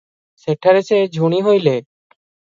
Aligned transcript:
ସେଠାରେ 0.45 0.81
ସେ 0.87 0.99
ଝୁଣି 1.19 1.43
ହୋଇଲେ। 1.49 1.77